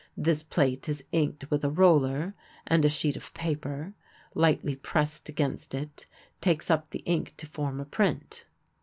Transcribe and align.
This 0.17 0.41
plate 0.41 0.89
is 0.89 1.03
inked 1.11 1.51
with 1.51 1.63
a 1.63 1.69
roller, 1.69 2.33
and 2.65 2.83
a 2.83 2.89
sheet 2.89 3.15
of 3.15 3.31
paper, 3.35 3.93
lightly 4.33 4.75
pressed 4.75 5.29
against 5.29 5.75
it, 5.75 6.07
takes 6.41 6.71
up 6.71 6.89
the 6.89 7.03
ink 7.05 7.35
to 7.37 7.45
form 7.45 7.79
a 7.79 7.85
print. 7.85 8.45